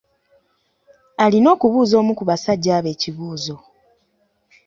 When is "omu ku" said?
2.01-2.23